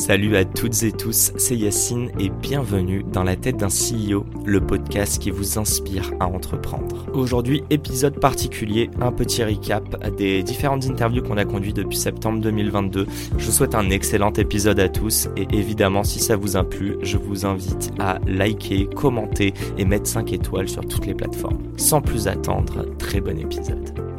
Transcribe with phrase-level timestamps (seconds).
[0.00, 4.58] Salut à toutes et tous, c'est Yacine et bienvenue dans la tête d'un CEO, le
[4.58, 7.06] podcast qui vous inspire à entreprendre.
[7.12, 13.06] Aujourd'hui, épisode particulier, un petit recap des différentes interviews qu'on a conduites depuis septembre 2022.
[13.36, 16.96] Je vous souhaite un excellent épisode à tous et évidemment si ça vous a plu,
[17.02, 21.58] je vous invite à liker, commenter et mettre 5 étoiles sur toutes les plateformes.
[21.76, 24.09] Sans plus attendre, très bon épisode.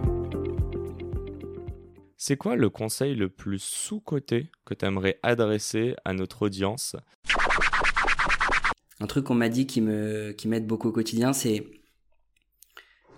[2.23, 6.95] C'est quoi le conseil le plus sous-coté que tu aimerais adresser à notre audience?
[8.99, 11.65] Un truc qu'on m'a dit qui me qui m'aide beaucoup au quotidien, c'est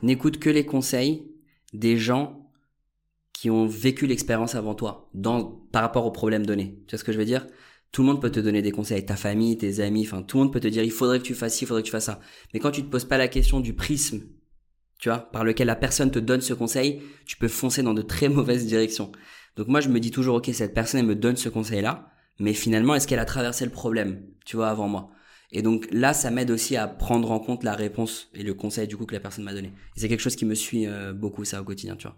[0.04, 1.28] n'écoute que les conseils
[1.74, 2.50] des gens
[3.34, 5.44] qui ont vécu l'expérience avant toi dans
[5.74, 6.81] par rapport au problème donné.
[6.88, 7.46] Tu vois ce que je veux dire?
[7.92, 10.46] Tout le monde peut te donner des conseils, ta famille, tes amis, enfin tout le
[10.46, 12.06] monde peut te dire il faudrait que tu fasses ci, il faudrait que tu fasses
[12.06, 12.22] ça.
[12.54, 14.22] Mais quand tu te poses pas la question du prisme
[15.04, 18.02] tu vois, par lequel la personne te donne ce conseil, tu peux foncer dans de
[18.02, 19.12] très mauvaises directions.
[19.58, 22.08] Donc moi, je me dis toujours, ok, cette personne, elle me donne ce conseil-là,
[22.40, 25.12] mais finalement, est-ce qu'elle a traversé le problème, tu vois, avant moi?
[25.52, 28.88] Et donc là, ça m'aide aussi à prendre en compte la réponse et le conseil
[28.88, 29.74] du coup que la personne m'a donné.
[29.98, 32.18] Et c'est quelque chose qui me suit euh, beaucoup ça au quotidien, tu vois.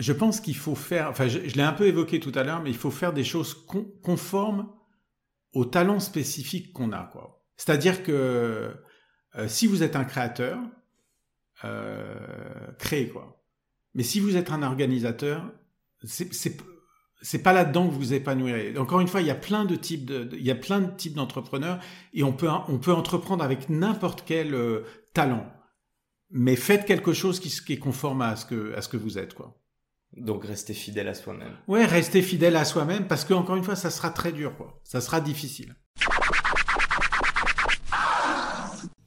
[0.00, 2.70] Je pense qu'il faut faire, enfin je, l'ai un peu évoqué tout à l'heure, mais
[2.70, 3.54] il faut faire des choses
[4.02, 4.72] conformes
[5.52, 7.44] aux talents spécifiques qu'on a, quoi.
[7.56, 8.74] C'est-à-dire que
[9.36, 10.58] euh, si vous êtes un créateur,
[11.64, 12.14] euh,
[12.78, 13.42] créez quoi.
[13.94, 15.52] Mais si vous êtes un organisateur,
[16.04, 18.76] c'est pas là-dedans que vous épanouirez.
[18.76, 20.90] Encore une fois, il y a plein de types de, il y a plein de
[20.90, 21.80] types d'entrepreneurs
[22.12, 25.50] et on peut on peut entreprendre avec n'importe quel euh, talent.
[26.30, 29.18] Mais faites quelque chose qui, qui est conforme à ce que à ce que vous
[29.18, 29.60] êtes quoi.
[30.16, 31.56] Donc restez fidèle à soi-même.
[31.66, 34.80] Ouais, restez fidèle à soi-même parce que encore une fois, ça sera très dur quoi.
[34.84, 35.74] Ça sera difficile.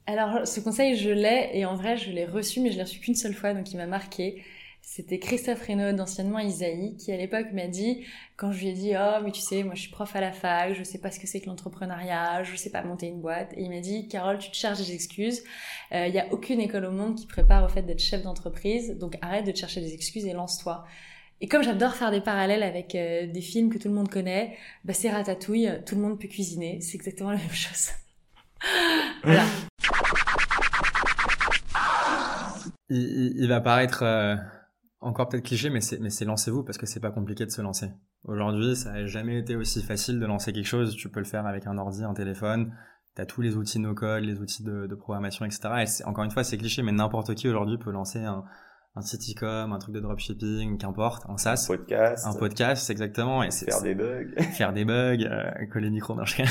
[0.09, 3.00] Alors, ce conseil, je l'ai, et en vrai, je l'ai reçu, mais je l'ai reçu
[3.01, 4.41] qu'une seule fois, donc il m'a marqué.
[4.81, 8.06] C'était Christophe Reynaud, anciennement Isaïe, qui à l'époque m'a dit,
[8.38, 10.31] quand je lui ai dit, oh, mais tu sais, moi je suis prof à la
[10.31, 13.51] fac, je sais pas ce que c'est que l'entrepreneuriat, je sais pas monter une boîte.
[13.57, 15.44] Et il m'a dit, Carole, tu te cherches des excuses.
[15.91, 18.97] Il euh, n'y a aucune école au monde qui prépare au fait d'être chef d'entreprise,
[18.97, 20.85] donc arrête de te chercher des excuses et lance-toi.
[21.41, 24.56] Et comme j'adore faire des parallèles avec euh, des films que tout le monde connaît,
[24.85, 27.89] bah c'est Ratatouille, tout le monde peut cuisiner, c'est exactement la même chose.
[32.90, 34.35] Il, va paraître euh,
[35.01, 37.62] encore peut-être cliché, mais c'est, mais c'est lancez-vous parce que c'est pas compliqué de se
[37.62, 37.91] lancer.
[38.23, 40.95] Aujourd'hui, ça n'a jamais été aussi facile de lancer quelque chose.
[40.95, 42.73] Tu peux le faire avec un ordi, un téléphone.
[43.16, 45.85] Tu as tous les outils no-code, les outils de, programmation, etc.
[45.85, 48.44] Et encore une fois, c'est cliché, mais n'importe qui aujourd'hui peut lancer un,
[48.97, 51.68] un site e-com, un truc de dropshipping, qu'importe, en SaaS.
[51.69, 52.25] Un podcast.
[52.25, 53.44] Un podcast, exactement.
[53.44, 54.31] Et faire des bugs.
[54.53, 56.41] Faire des bugs, euh, que les micros marchent.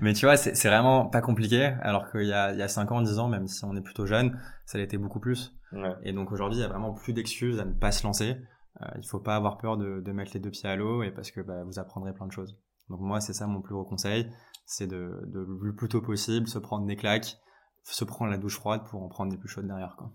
[0.00, 2.90] Mais tu vois, c'est vraiment pas compliqué, alors qu'il y a, il y a 5
[2.90, 5.54] ans, 10 ans, même si on est plutôt jeune, ça l'était beaucoup plus.
[5.72, 5.94] Ouais.
[6.04, 8.36] Et donc aujourd'hui, il y a vraiment plus d'excuses à ne pas se lancer.
[8.80, 11.10] Euh, il faut pas avoir peur de, de, mettre les deux pieds à l'eau, et
[11.10, 12.58] parce que bah, vous apprendrez plein de choses.
[12.88, 14.30] Donc moi, c'est ça mon plus gros conseil,
[14.64, 17.36] c'est de, de le plus tôt possible, se prendre des claques,
[17.82, 20.10] se prendre la douche froide pour en prendre des plus chaudes derrière, quoi.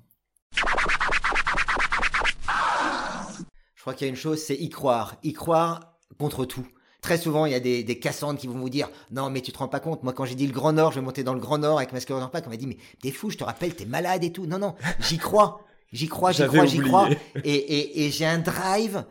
[3.76, 5.16] Je crois qu'il y a une chose, c'est y croire.
[5.24, 6.68] Y croire contre tout.
[7.02, 9.54] Très souvent, il y a des, des Cassandres qui vont vous dire Non, mais tu
[9.54, 10.04] te rends pas compte.
[10.04, 11.94] Moi, quand j'ai dit le Grand Nord, je vais monter dans le Grand Nord avec
[11.94, 12.46] ma Skywalker Pack.
[12.48, 14.46] On m'a dit Mais t'es fou, je te rappelle, t'es malade et tout.
[14.46, 15.62] Non, non, j'y crois.
[15.94, 17.10] J'y crois, j'y crois, j'y crois.
[17.44, 19.06] Et, et, et j'ai un drive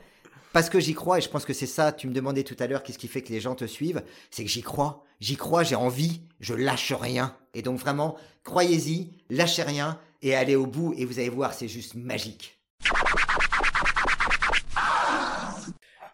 [0.53, 1.19] parce que j'y crois.
[1.19, 1.91] Et je pense que c'est ça.
[1.93, 4.03] Tu me demandais tout à l'heure qu'est-ce qui fait que les gens te suivent.
[4.31, 5.03] C'est que j'y crois.
[5.21, 6.21] J'y crois, j'ai envie.
[6.41, 7.35] Je lâche rien.
[7.55, 10.95] Et donc, vraiment, croyez-y, lâchez rien et allez au bout.
[10.97, 12.59] Et vous allez voir, c'est juste magique.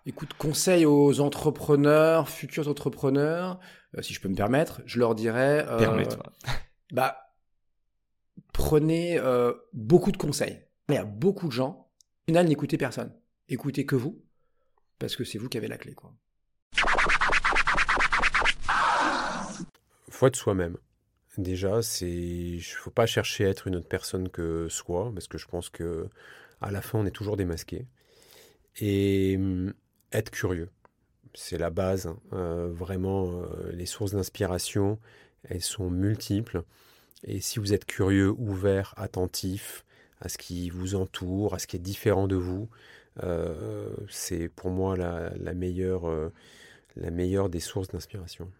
[0.06, 3.58] Écoute, conseil aux entrepreneurs, futurs entrepreneurs,
[3.96, 5.64] euh, si je peux me permettre, je leur dirais.
[5.66, 6.22] Euh, Permets-toi.
[6.92, 7.32] Bah,
[8.52, 10.60] prenez euh, beaucoup de conseils.
[10.90, 11.88] Il y a beaucoup de gens.
[12.00, 13.12] Au final, n'écoutez personne.
[13.48, 14.22] Écoutez que vous,
[14.98, 16.14] parce que c'est vous qui avez la clé, quoi.
[20.10, 20.76] Faut être soi-même.
[21.36, 25.46] Déjà, c'est, faut pas chercher à être une autre personne que soi, parce que je
[25.46, 26.08] pense que
[26.60, 27.86] à la fin, on est toujours démasqué.
[28.80, 29.72] Et hum,
[30.12, 30.70] être curieux.
[31.34, 32.06] C'est la base.
[32.06, 32.18] Hein.
[32.32, 34.98] Euh, vraiment, euh, les sources d'inspiration,
[35.44, 36.62] elles sont multiples.
[37.24, 39.84] Et si vous êtes curieux, ouvert, attentif
[40.20, 42.68] à ce qui vous entoure, à ce qui est différent de vous,
[43.22, 46.04] euh, c'est pour moi la, meilleure,
[46.96, 48.50] la meilleure des sources d'inspiration.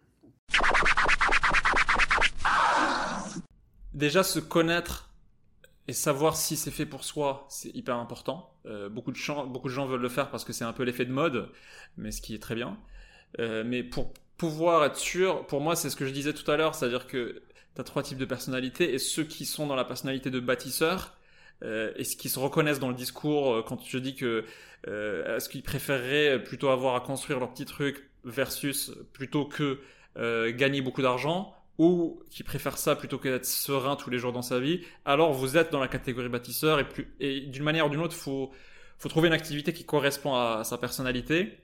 [3.94, 5.11] Déjà, se connaître
[5.88, 8.52] et savoir si c'est fait pour soi, c'est hyper important.
[8.67, 9.46] Euh, beaucoup, de gens,
[9.87, 11.50] veulent le faire parce que c'est un peu l'effet de mode,
[11.96, 12.76] mais ce qui est très bien.
[13.38, 16.75] mais pour pouvoir être sûr, pour moi, c'est ce que je disais tout à l'heure,
[16.75, 17.43] c'est-à-dire que
[17.75, 21.17] tu as trois types de personnalités, et ceux qui sont dans la personnalité de bâtisseur,
[21.62, 24.44] euh, et ce qui se reconnaissent dans le discours, euh, quand je dis que
[24.88, 29.81] euh, est-ce qu'ils préféreraient plutôt avoir à construire leur petit truc versus plutôt que
[30.17, 34.32] euh, gagner beaucoup d'argent, ou qui préfèrent ça plutôt que d'être serein tous les jours
[34.32, 37.87] dans sa vie, alors vous êtes dans la catégorie bâtisseur, et, plus, et d'une manière
[37.87, 38.53] ou d'une autre, faut
[38.99, 41.59] faut trouver une activité qui correspond à sa personnalité,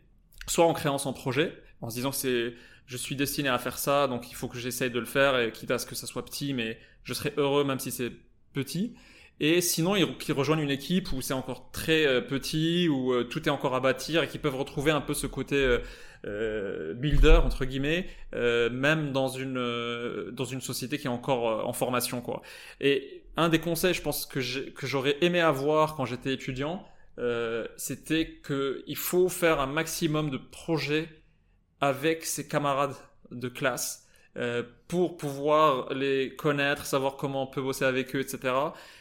[0.46, 2.54] soit en créant son projet, en se disant c'est
[2.86, 5.52] je suis destiné à faire ça, donc il faut que j'essaye de le faire, et
[5.52, 8.10] quitte à ce que ça soit petit, mais je serai heureux même si c'est
[8.52, 8.94] petit.
[9.40, 13.48] Et sinon, ils, rejoignent une équipe où c'est encore très euh, petit, où euh, tout
[13.48, 15.78] est encore à bâtir, et qui peuvent retrouver un peu ce côté
[16.26, 22.20] euh, builder entre guillemets, même dans une dans une société qui est encore en formation
[22.20, 22.42] quoi.
[22.80, 26.86] Et un des conseils, je pense que j'aurais aimé avoir quand j'étais étudiant,
[27.78, 31.08] c'était que il faut faire un maximum de projets
[31.80, 32.96] avec ses camarades
[33.30, 34.06] de classe
[34.36, 38.54] euh, pour pouvoir les connaître, savoir comment on peut bosser avec eux, etc.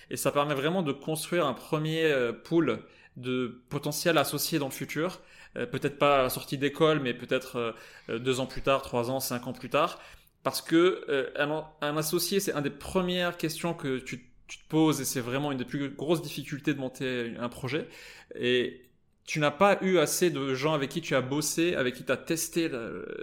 [0.09, 2.79] Et ça permet vraiment de construire un premier euh, pool
[3.15, 5.21] de potentiels associés dans le futur.
[5.55, 7.75] Euh, peut-être pas à la sortie d'école, mais peut-être
[8.09, 9.99] deux ans plus tard, trois ans, cinq ans plus tard.
[10.41, 15.05] Parce que un, associé, c'est une des premières questions que tu, tu te poses et
[15.05, 17.87] c'est vraiment une des plus grosses difficultés de monter un projet.
[18.35, 18.88] Et
[19.25, 22.11] tu n'as pas eu assez de gens avec qui tu as bossé, avec qui tu
[22.11, 22.69] as testé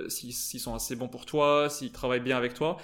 [0.09, 2.77] s'ils sont assez bons pour toi, s'ils travaillent bien avec toi.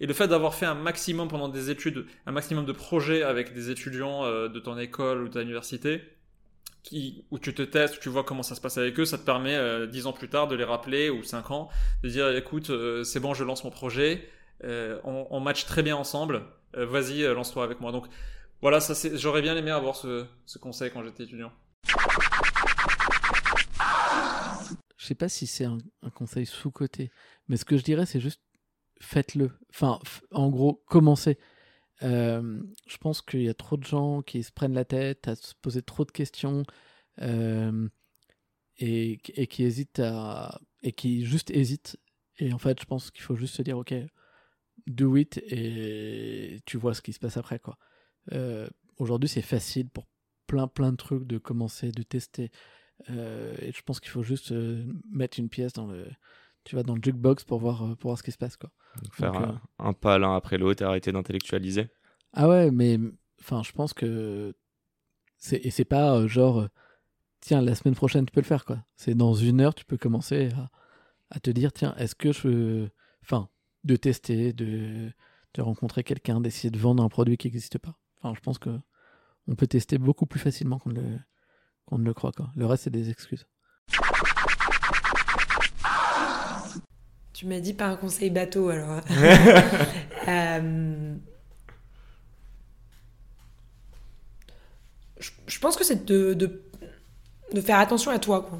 [0.00, 3.54] Et le fait d'avoir fait un maximum pendant des études, un maximum de projets avec
[3.54, 6.02] des étudiants euh, de ton école ou de ta université,
[7.30, 9.24] où tu te testes, où tu vois comment ça se passe avec eux, ça te
[9.24, 11.70] permet euh, dix ans plus tard de les rappeler ou cinq ans,
[12.02, 14.28] de dire écoute, euh, c'est bon, je lance mon projet,
[14.62, 16.42] on, on match très bien ensemble,
[16.74, 17.92] vas-y, lance-toi avec moi.
[17.92, 18.06] Donc
[18.60, 21.52] voilà, ça j'aurais bien aimé avoir ce conseil quand j'étais étudiant.
[25.06, 25.78] Je sais pas si c'est un,
[26.16, 27.12] conseil sous-côté,
[27.46, 28.42] mais ce que je dirais, c'est juste
[29.00, 29.52] faites-le.
[29.70, 30.00] Enfin,
[30.32, 31.38] en gros, commencez.
[32.02, 35.36] Euh, je pense qu'il y a trop de gens qui se prennent la tête à
[35.36, 36.64] se poser trop de questions
[37.22, 37.88] euh,
[38.78, 39.18] et,
[39.48, 40.60] qui hésitent à.
[40.82, 41.96] et qui juste hésitent.
[42.38, 43.94] Et en fait, je pense qu'il faut juste se dire, ok,
[44.88, 47.78] do it et tu vois ce qui se passe après, quoi.
[48.32, 50.04] Euh, aujourd'hui, c'est facile pour
[50.48, 52.50] plein plein de trucs de commencer, de tester.
[53.10, 56.06] Euh, et je pense qu'il faut juste euh, mettre une pièce dans le,
[56.64, 58.56] tu vas dans le jukebox pour voir, euh, pour voir ce qui se passe.
[58.56, 58.70] Quoi.
[59.12, 61.88] faire un, pas l'un après l'autre et arrêter d'intellectualiser.
[62.32, 62.98] Ah ouais, mais
[63.40, 64.54] enfin, je pense que.
[65.36, 66.68] c'est Et c'est pas genre,
[67.40, 68.64] tiens, la semaine prochaine, tu peux le faire.
[68.64, 68.84] quoi.
[68.96, 70.70] C'est dans une heure, tu peux commencer à,
[71.30, 72.88] à te dire, tiens, est-ce que je.
[73.22, 73.48] Enfin,
[73.84, 75.12] de tester, de,
[75.54, 77.96] de rencontrer quelqu'un, d'essayer de vendre un produit qui n'existe pas.
[78.20, 78.70] Enfin, je pense que
[79.48, 81.18] on peut tester beaucoup plus facilement qu'on le,
[81.86, 82.32] qu'on ne le croit.
[82.32, 82.48] Quoi.
[82.56, 83.46] Le reste, c'est des excuses.
[87.32, 89.00] Tu m'as dit pas un conseil bateau alors.
[90.28, 91.14] Euh,
[95.46, 98.42] je, pense que c'est de, de, faire attention à toi.
[98.42, 98.58] Quoi.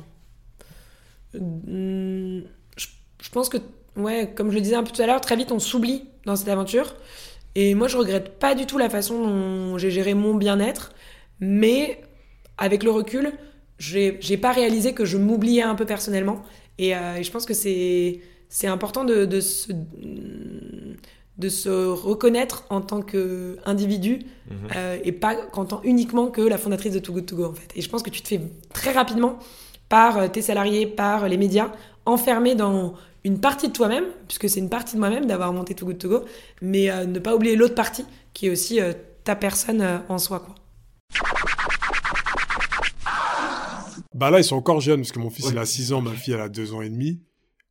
[1.34, 2.44] Je,
[2.76, 3.56] je, pense que,
[3.96, 6.36] ouais, comme je le disais un peu tout à l'heure, très vite on s'oublie dans
[6.36, 6.94] cette aventure.
[7.56, 10.92] Et moi, je regrette pas du tout la façon dont j'ai géré mon bien-être,
[11.40, 12.00] mais
[12.58, 13.32] avec le recul,
[13.78, 16.42] j'ai pas réalisé que je m'oubliais un peu personnellement.
[16.78, 18.20] Et, euh, je pense que c'est
[18.64, 19.72] important de, de, se,
[21.38, 24.20] de se reconnaître en tant qu'individu
[24.74, 27.54] euh, et pas en tant uniquement que la fondatrice de Too Good To Go en
[27.54, 27.70] fait.
[27.76, 28.40] Et je pense que tu te fais
[28.72, 29.38] très rapidement
[29.88, 31.72] par euh, tes salariés, par les médias,
[32.04, 32.94] enfermé dans
[33.24, 36.08] une partie de toi-même, puisque c'est une partie de moi-même d'avoir monté Too Good To
[36.08, 36.24] Go,
[36.62, 38.78] mais ne pas oublier l'autre partie qui est aussi
[39.24, 40.38] ta personne en soi.
[40.38, 40.54] Quoi.
[44.16, 46.14] Bah là, ils sont encore jeunes, parce que mon fils, il a 6 ans, ma
[46.14, 47.20] fille, elle a 2 ans et demi.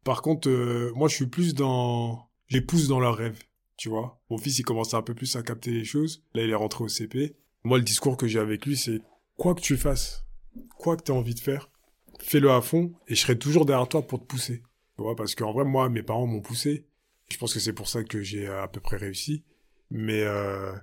[0.04, 2.30] Par contre, euh, moi, je suis plus dans...
[2.46, 3.42] Je les pousse dans leurs rêves,
[3.78, 4.22] tu vois.
[4.30, 6.24] Mon fils, il commence un peu plus à capter les choses.
[6.36, 7.36] Là, il est rentré au CP.
[7.64, 9.02] Moi, le discours que j'ai avec lui, c'est
[9.38, 10.24] quoi que tu fasses,
[10.78, 11.72] quoi que tu as envie de faire,
[12.20, 14.62] fais-le à fond, et je serai toujours derrière toi pour te pousser.
[14.98, 16.86] Tu vois, parce qu'en vrai, moi, mes parents m'ont poussé.
[17.32, 19.44] Je pense que c'est pour ça que j'ai à peu près réussi.
[19.90, 20.74] Mais euh...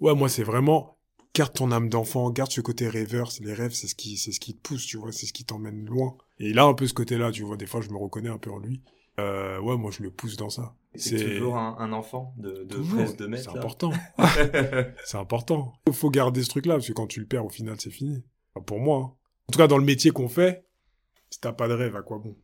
[0.00, 0.93] ouais, moi, c'est vraiment
[1.34, 4.40] garde ton âme d'enfant, garde ce côté rêveur, les rêves, c'est ce qui, c'est ce
[4.40, 6.16] qui te pousse, tu vois, c'est ce qui t'emmène loin.
[6.38, 8.38] Et il a un peu ce côté-là, tu vois, des fois je me reconnais un
[8.38, 8.82] peu en lui.
[9.18, 10.74] euh, ouais, moi je le pousse dans ça.
[10.96, 13.50] C'est toujours un, un, enfant de, de toujours, de mètres.
[13.50, 13.90] C'est important.
[15.04, 15.72] c'est important.
[15.88, 18.22] Il faut garder ce truc-là, parce que quand tu le perds, au final, c'est fini.
[18.54, 18.98] Enfin, pour moi.
[18.98, 19.12] Hein.
[19.48, 20.64] En tout cas, dans le métier qu'on fait,
[21.30, 22.36] si t'as pas de rêve, à quoi bon?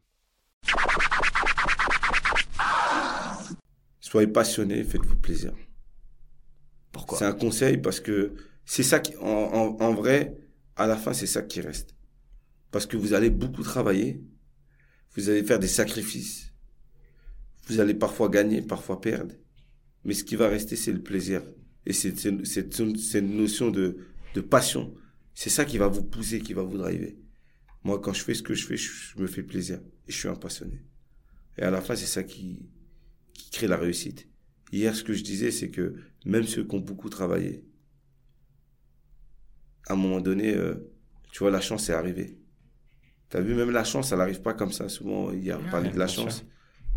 [4.00, 5.52] Soyez passionnés, faites-vous plaisir.
[6.90, 7.18] Pourquoi?
[7.18, 8.34] C'est un conseil parce que
[8.70, 10.38] c'est ça qui, en, en, en vrai,
[10.76, 11.96] à la fin, c'est ça qui reste.
[12.70, 14.22] Parce que vous allez beaucoup travailler,
[15.16, 16.52] vous allez faire des sacrifices,
[17.66, 19.34] vous allez parfois gagner, parfois perdre.
[20.04, 21.42] Mais ce qui va rester, c'est le plaisir.
[21.84, 22.78] Et c'est cette,
[23.22, 24.94] notion de, de passion.
[25.34, 27.16] C'est ça qui va vous pousser, qui va vous driver.
[27.82, 29.80] Moi, quand je fais ce que je fais, je, me fais plaisir.
[30.06, 30.80] Et je suis un passionné.
[31.58, 32.70] Et à la fin, c'est ça qui,
[33.32, 34.28] qui crée la réussite.
[34.70, 37.64] Hier, ce que je disais, c'est que même ceux qui ont beaucoup travaillé,
[39.86, 40.90] à un moment donné, euh,
[41.32, 42.38] tu vois, la chance est arrivée.
[43.28, 44.88] T'as vu, même la chance, elle n'arrive pas comme ça.
[44.88, 46.38] Souvent, il y a parlé de la chance.
[46.38, 46.46] Sûr.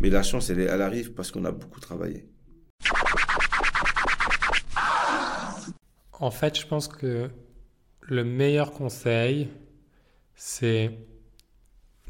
[0.00, 2.28] Mais la chance, elle, elle arrive parce qu'on a beaucoup travaillé.
[6.12, 7.30] En fait, je pense que
[8.00, 9.48] le meilleur conseil,
[10.34, 10.98] c'est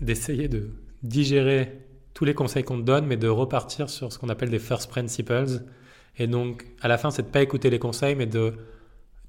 [0.01, 0.71] d'essayer de
[1.03, 4.59] digérer tous les conseils qu'on te donne, mais de repartir sur ce qu'on appelle des
[4.59, 5.61] first principles.
[6.17, 8.55] Et donc, à la fin, c'est de pas écouter les conseils, mais de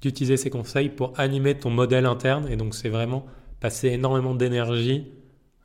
[0.00, 2.48] d'utiliser ces conseils pour animer ton modèle interne.
[2.50, 3.26] Et donc, c'est vraiment
[3.60, 5.06] passer énormément d'énergie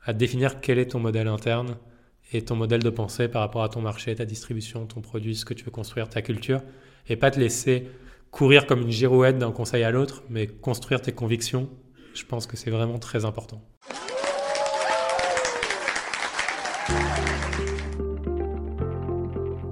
[0.04, 1.76] à définir quel est ton modèle interne
[2.32, 5.44] et ton modèle de pensée par rapport à ton marché, ta distribution, ton produit, ce
[5.44, 6.62] que tu veux construire, ta culture,
[7.08, 7.88] et pas te laisser
[8.30, 11.68] courir comme une girouette d'un conseil à l'autre, mais construire tes convictions.
[12.14, 13.62] Je pense que c'est vraiment très important.